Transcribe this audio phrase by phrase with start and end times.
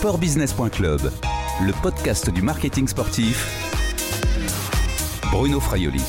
[0.00, 1.12] sportbusiness.club,
[1.60, 3.46] le podcast du marketing sportif.
[5.30, 6.00] Bruno Fraioli.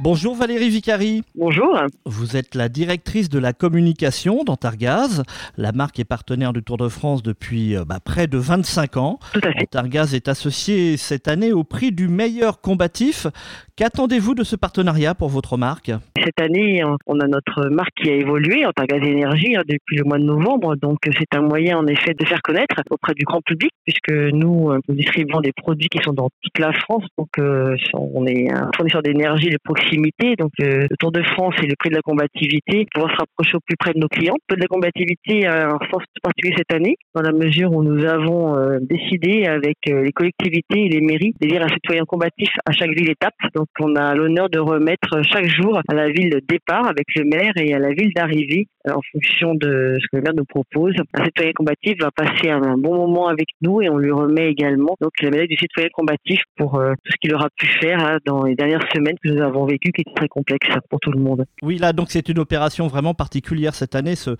[0.00, 1.22] Bonjour Valérie Vicari.
[1.36, 1.78] Bonjour.
[2.04, 5.22] Vous êtes la directrice de la communication dans Targaz.
[5.56, 9.20] La marque est partenaire du Tour de France depuis euh, bah, près de 25 ans.
[9.32, 9.66] Tout à fait.
[9.66, 13.28] Targaz est associé cette année au prix du meilleur combatif.
[13.76, 15.92] Qu'attendez-vous de ce partenariat pour votre marque?
[16.26, 20.02] Cette année, on a notre marque qui a évolué en Targaz Énergie hein, depuis le
[20.02, 20.74] mois de novembre.
[20.74, 24.72] Donc, c'est un moyen en effet de faire connaître auprès du grand public puisque nous,
[24.72, 27.04] euh, nous distribuons des produits qui sont dans toute la France.
[27.16, 30.34] Donc, euh, on est un fournisseur d'énergie de proximité.
[30.34, 33.58] Donc, euh, le Tour de France et le prix de la combativité, pouvoir se rapprocher
[33.58, 34.34] au plus près de nos clients.
[34.34, 37.84] Le prix de la combativité a un sens particulier cette année dans la mesure où
[37.84, 42.90] nous avons décidé avec les collectivités et les mairies d'élire un citoyen combatif à chaque
[42.90, 43.34] ville étape.
[43.54, 47.24] Donc on a l'honneur de remettre chaque jour à la ville de départ avec le
[47.24, 50.44] maire et à la ville d'arrivée euh, en fonction de ce que le maire nous
[50.44, 50.94] propose.
[51.14, 54.96] Un citoyen combatif va passer un bon moment avec nous et on lui remet également
[55.00, 58.18] donc la médaille du citoyen combatif pour euh, tout ce qu'il aura pu faire hein,
[58.24, 61.20] dans les dernières semaines que nous avons vécues qui étaient très complexes pour tout le
[61.20, 61.44] monde.
[61.62, 64.30] Oui, là donc c'est une opération vraiment particulière cette année, ce,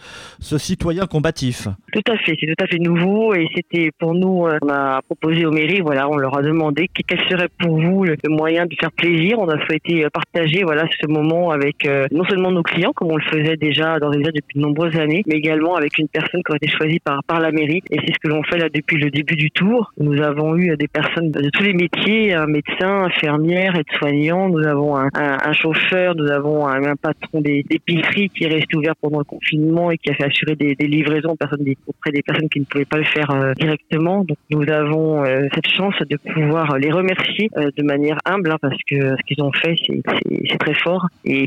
[0.41, 1.69] ce citoyen combatif.
[1.93, 5.03] Tout à fait, c'est tout à fait nouveau et c'était pour nous, euh, on a
[5.03, 8.75] proposé aux mairies, voilà, on leur a demandé quel serait pour vous le moyen de
[8.79, 12.63] faire plaisir on a souhaité euh, partager voilà ce moment avec euh, non seulement nos
[12.63, 15.99] clients comme on le faisait déjà dans les depuis de nombreuses années, mais également avec
[15.99, 17.83] une personne qui a été choisie par par la mairie.
[17.91, 19.93] Et c'est ce que l'on fait là depuis le début du tour.
[19.99, 24.49] Nous avons eu des personnes de tous les métiers, un médecin, infirmière, aide-soignant.
[24.49, 29.19] Nous avons un, un, chauffeur, nous avons un, patron d'épicerie qui est resté ouvert pendant
[29.19, 32.61] le confinement et qui a fait assurer des, des livraisons personnes, auprès des personnes qui
[32.61, 34.25] ne pouvaient pas le faire euh, directement.
[34.25, 39.17] Donc nous avons cette chance de pouvoir les remercier de manière humble hein, parce que
[39.17, 41.07] ce qu'ils ont fait, c'est très fort.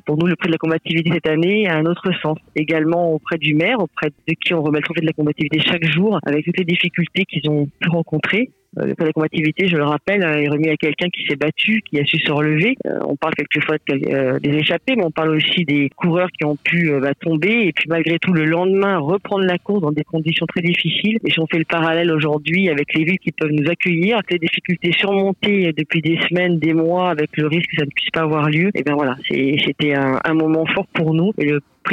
[0.10, 2.40] Pour nous, le prix de la combativité cette année a un autre sens.
[2.56, 5.86] Également auprès du maire, auprès de qui on remet le trophée de la combativité chaque
[5.86, 8.50] jour, avec toutes les difficultés qu'ils ont pu rencontrer.
[8.78, 12.00] Euh, le de combativité, je le rappelle, est remis à quelqu'un qui s'est battu, qui
[12.00, 12.75] a su se relever.
[12.85, 16.56] Euh, on parle quelquefois euh, des échappés, mais on parle aussi des coureurs qui ont
[16.56, 20.46] pu bah, tomber et puis malgré tout le lendemain reprendre la course dans des conditions
[20.46, 21.18] très difficiles.
[21.25, 24.40] Et si on fait le parallèle aujourd'hui avec les villes qui peuvent nous accueillir, les
[24.40, 28.22] difficultés surmontées depuis des semaines, des mois, avec le risque que ça ne puisse pas
[28.22, 31.34] avoir lieu, et bien voilà, c'était un, un moment fort pour nous.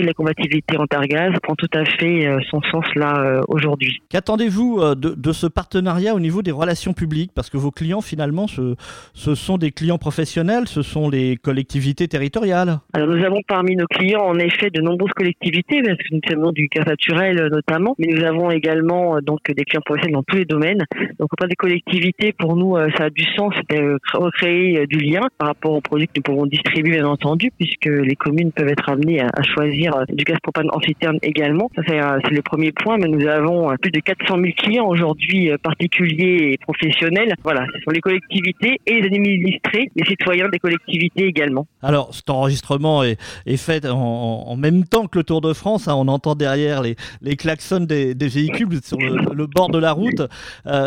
[0.02, 4.00] De la combativité en Targaz prend tout à fait euh, son sens là euh, aujourd'hui.
[4.10, 7.32] Qu'attendez-vous euh, de, ce partenariat au niveau des relations publiques?
[7.34, 8.74] Parce que vos clients finalement, ce,
[9.14, 12.78] ce, sont des clients professionnels, ce sont les collectivités territoriales.
[12.94, 16.52] Alors nous avons parmi nos clients en effet de nombreuses collectivités, parce que nous sommes
[16.52, 20.44] du cas naturel notamment, mais nous avons également donc des clients professionnels dans tous les
[20.44, 20.84] domaines.
[21.18, 25.48] Donc auprès des collectivités, pour nous, ça a du sens de recréer du lien par
[25.48, 29.20] rapport aux produits que nous pouvons distribuer bien entendu, puisque les communes peuvent être amenées
[29.20, 31.70] à choisir euh, du gaz propane en citerne également.
[31.78, 35.50] Euh, c'est le premier point, mais nous avons euh, plus de 400 000 clients aujourd'hui,
[35.62, 37.34] particuliers et professionnels.
[37.42, 41.66] Voilà, ce sont les collectivités et les administrés, les citoyens des collectivités également.
[41.82, 43.16] Alors, cet enregistrement est,
[43.56, 45.88] fait en, même temps que le Tour de France.
[45.88, 45.94] Hein.
[45.96, 50.22] on entend derrière les, les klaxons des, véhicules sur le, bord de la route.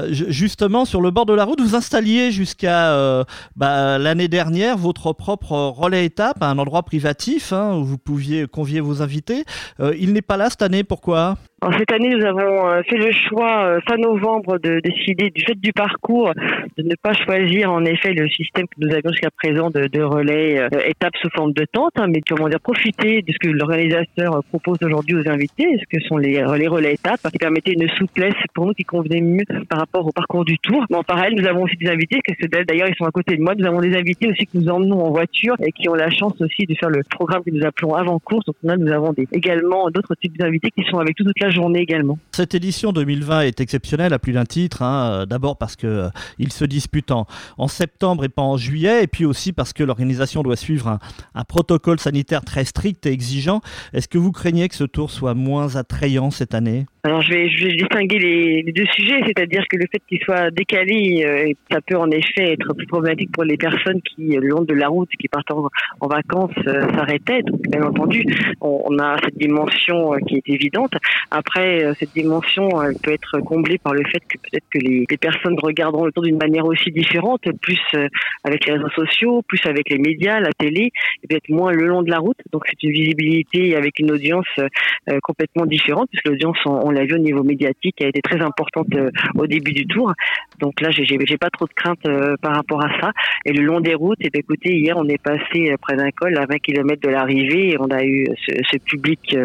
[0.10, 5.52] justement, sur le bord de la route, vous installiez jusqu'à bah, l'année dernière votre propre
[5.52, 9.46] relais étape un endroit privatif hein, où vous pouviez convier vous inviter.
[9.80, 11.38] Euh, il n'est pas là cette année, pourquoi?
[11.78, 15.60] Cette année, nous avons euh, fait le choix euh, fin novembre de décider du fait
[15.60, 16.34] du parcours
[16.78, 20.02] de ne pas choisir en effet le système que nous avions jusqu'à présent de, de
[20.02, 23.50] relais euh, étapes sous forme de tente, hein, mais comment dire profiter de ce que
[23.50, 27.90] l'organisateur propose aujourd'hui aux invités, ce que sont les relais relais étapes, qui permettait une
[27.90, 30.86] souplesse pour nous qui convenait mieux par rapport au parcours du tour.
[30.90, 33.42] Mais en parallèle, nous avons aussi des invités, que d'ailleurs ils sont à côté de
[33.42, 33.54] moi.
[33.56, 36.40] Nous avons des invités aussi que nous emmenons en voiture et qui ont la chance
[36.40, 38.46] aussi de faire le programme que nous appelons avant course.
[38.46, 41.80] Donc là, nous avons des, également d'autres types d'invités qui sont avec toute la journée
[41.80, 42.18] également.
[42.32, 44.82] Cette édition 2020 est exceptionnelle à plus d'un titre.
[44.82, 45.26] Hein.
[45.28, 47.26] D'abord parce que euh, il se dispute en,
[47.68, 51.00] septembre et pas en juillet, et puis aussi parce que l'organisation doit suivre
[51.36, 53.62] un, protocole sanitaire très strict et exigeant.
[53.94, 56.86] Est-ce que vous craignez que ce tour soit moins attrayant cette année?
[57.04, 60.52] Alors je vais, je vais distinguer les, deux sujets, c'est-à-dire que le fait qu'il soit
[60.52, 64.64] décalé, euh, ça peut en effet être plus problématique pour les personnes qui, le long
[64.64, 67.44] de la route, qui partent en, vacances, euh, s'arrêtaient.
[67.44, 68.26] Donc bien entendu,
[68.62, 70.92] on, a cette dimension qui est évidente.
[71.40, 75.06] Après, euh, cette dimension, elle peut être comblée par le fait que peut-être que les,
[75.18, 78.10] personnes regarderont le tour d'une manière aussi différente, plus euh,
[78.44, 80.92] avec les réseaux sociaux, plus avec les médias, la télé,
[81.24, 82.38] et peut-être moins le long de la route.
[82.52, 87.16] Donc c'est une visibilité avec une audience euh, complètement différente, puisque l'audience, on, l'a vu
[87.16, 88.88] au niveau médiatique, a été très importante
[89.36, 90.12] au début du tour.
[90.60, 92.06] Donc là, j'ai, j'ai pas trop de crainte
[92.42, 93.12] par rapport à ça.
[93.46, 96.46] Et le long des routes, eh écoutez, hier, on est passé près d'un col à
[96.46, 99.38] 20 km de l'arrivée, et on a eu ce, ce public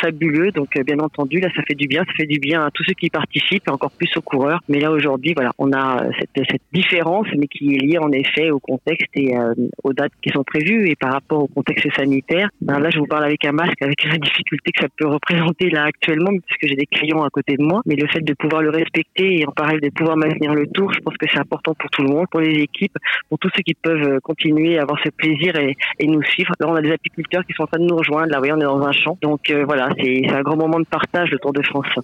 [0.00, 0.52] fabuleux.
[0.52, 1.40] Donc bien entendu entendu.
[1.40, 3.70] Là, ça fait du bien, ça fait du bien à tous ceux qui participent et
[3.70, 4.60] encore plus aux coureurs.
[4.68, 8.50] Mais là, aujourd'hui, voilà, on a cette, cette, différence, mais qui est liée en effet
[8.50, 12.50] au contexte et euh, aux dates qui sont prévues et par rapport au contexte sanitaire.
[12.60, 15.70] Ben là, je vous parle avec un masque, avec la difficulté que ça peut représenter
[15.70, 17.80] là actuellement, puisque j'ai des clients à côté de moi.
[17.86, 20.92] Mais le fait de pouvoir le respecter et en parallèle de pouvoir maintenir le tour,
[20.92, 22.96] je pense que c'est important pour tout le monde, pour les équipes,
[23.28, 25.76] pour tous ceux qui peuvent continuer à avoir ce plaisir et,
[26.06, 26.52] nous suivre.
[26.58, 28.32] Là, on a des apiculteurs qui sont en train de nous rejoindre.
[28.32, 29.18] Là, oui, on est dans un champ.
[29.20, 30.86] Donc euh, voilà, c'est un grand moment de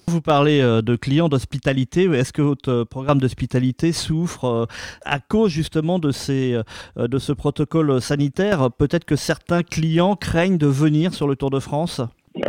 [0.06, 2.04] Vous parlez euh, de clients d'hospitalité.
[2.04, 4.68] Est-ce que votre euh, programme d'hospitalité souffre
[5.04, 8.70] à cause justement de ce protocole sanitaire?
[8.70, 12.00] Peut-être que certains clients craignent de venir sur le Tour de France?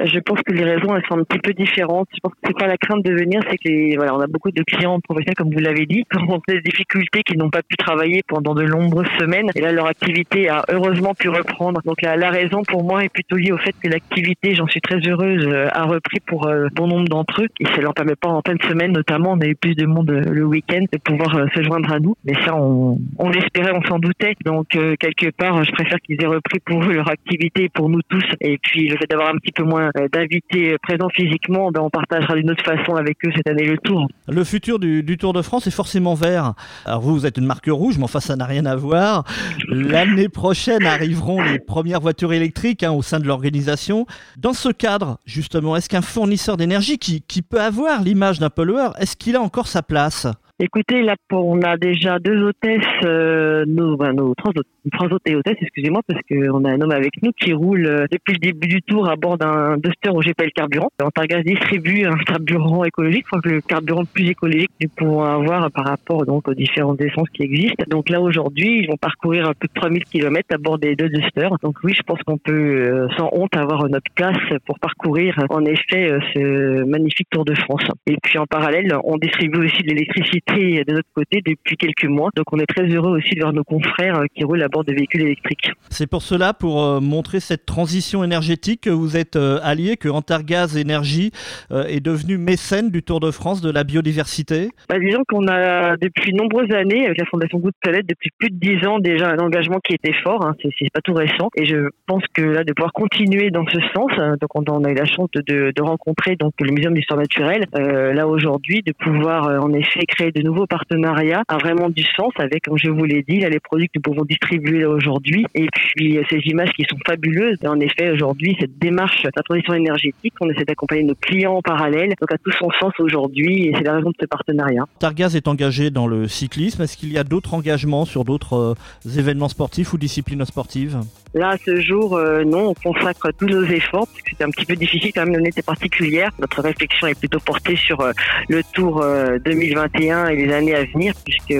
[0.03, 2.07] Je pense que les raisons elles sont un petit peu différentes.
[2.13, 4.51] Je pense que c'est pas la crainte de venir, c'est que voilà, on a beaucoup
[4.51, 7.75] de clients professionnels comme vous l'avez dit, qui ont des difficultés, qui n'ont pas pu
[7.77, 9.49] travailler pendant de nombreuses semaines.
[9.55, 11.81] Et là, leur activité a heureusement pu reprendre.
[11.85, 14.81] Donc la, la raison pour moi est plutôt liée au fait que l'activité, j'en suis
[14.81, 17.47] très heureuse, euh, a repris pour euh, bon nombre d'entre eux.
[17.59, 20.09] Et ça leur permet pas en de semaine, notamment, on a eu plus de monde
[20.11, 22.15] euh, le week-end de pouvoir se joindre à nous.
[22.25, 24.35] Mais ça, on, on l'espérait, on s'en doutait.
[24.45, 28.23] Donc quelque part, je préfère qu'ils aient repris pour eux leur activité, pour nous tous.
[28.41, 32.35] Et puis le fait d'avoir un petit peu moins d'invités présents physiquement, ben, on partagera
[32.35, 34.07] d'une autre façon avec eux cette année le Tour.
[34.27, 36.53] Le futur du, Tour de France est forcément vert.
[36.85, 39.23] Alors vous, vous êtes une marque rouge, mais enfin ça n'a rien à voir.
[39.67, 44.05] L'année prochaine arriveront les premières voitures électriques hein, au sein de l'organisation.
[44.37, 48.93] Dans ce cadre, justement, est-ce qu'un fournisseur d'énergie qui, qui peut avoir l'image d'un pollueur,
[48.99, 50.27] est-ce qu'il a encore sa place?
[50.57, 54.53] Écoutez, là, on a déjà deux hôtesses, euh, nos, nos trois,
[54.89, 58.35] trois et hôtesses, excusez-moi, parce qu'on a un homme avec nous qui roule euh, depuis
[58.35, 60.87] le début du tour à bord d'un Duster pas le carburant.
[61.03, 65.69] Antargaz distribue un carburant écologique, que le carburant le plus écologique que nous pouvons avoir
[65.71, 67.83] par rapport donc aux différentes essences qui existent.
[67.89, 71.09] Donc là, aujourd'hui, ils vont parcourir un peu de 3000 km à bord des deux
[71.09, 71.49] Duster.
[71.63, 75.65] Donc oui, je pense qu'on peut euh, sans honte avoir notre place pour parcourir en
[75.65, 77.83] effet euh, ce magnifique Tour de France.
[78.07, 82.29] Et puis en parallèle, on distribue aussi de l'électricité de notre côté depuis quelques mois.
[82.35, 84.83] Donc on est très heureux aussi de voir nos confrères euh, qui roulent à bord
[84.83, 85.71] de véhicules électriques.
[85.89, 90.09] C'est pour cela, pour euh, montrer cette transition énergétique, que vous êtes euh, allié, que
[90.09, 91.31] Antargaz Énergie
[91.71, 96.33] est devenu mécène du Tour de France de la biodiversité bah, Disons qu'on a depuis
[96.33, 99.79] nombreuses années, avec la Fondation Goutte Palette, depuis plus de dix ans déjà un engagement
[99.83, 101.49] qui était fort, hein, c'est pas tout récent.
[101.55, 104.95] Et je pense que là, de pouvoir continuer dans ce sens, donc on, a eu
[104.95, 109.73] la chance de, de, rencontrer donc le Muséum d'histoire naturelle, là aujourd'hui, de pouvoir en
[109.73, 113.39] effet créer de nouveaux partenariats a vraiment du sens avec, comme je vous l'ai dit,
[113.39, 117.57] les produits que nous pouvons distribuer aujourd'hui et puis euh, ces images qui sont fabuleuses.
[117.65, 121.61] En effet, aujourd'hui, cette démarche de la transition énergétique, on essaie d'accompagner nos clients en
[121.61, 124.83] parallèle, donc a tout son sens aujourd'hui et c'est la raison de ce partenariat.
[124.99, 126.81] Targaz est engagé dans le cyclisme.
[126.81, 130.99] Est-ce qu'il y a d'autres engagements sur d'autres euh, événements sportifs ou disciplines sportives?
[131.35, 134.49] Là, à ce jour, euh, non, on consacre tous nos efforts parce que c'est un
[134.49, 136.31] petit peu difficile quand même, une été particulière.
[136.39, 138.01] Notre réflexion est plutôt portée sur
[138.47, 139.05] le Tour
[139.43, 141.53] 2021 et les années à venir, puisque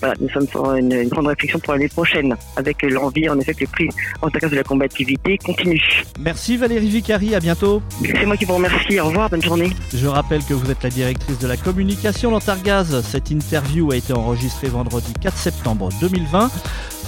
[0.00, 3.60] voilà, nous sommes sur une, grande réflexion pour l'année prochaine, avec l'envie en effet que
[3.64, 3.88] le prix
[4.20, 6.04] en cas de la combativité continue.
[6.20, 7.82] Merci Valérie Vicari, à bientôt.
[8.02, 9.70] C'est moi qui vous remercie, au revoir, bonne journée.
[9.94, 13.00] Je rappelle que vous êtes la directrice de la communication d'Antargaz.
[13.02, 16.50] Cette interview a été enregistrée vendredi 4 septembre 2020.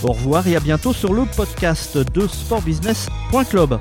[0.02, 3.78] Au revoir et à bientôt sur le podcast de sportbusiness.club.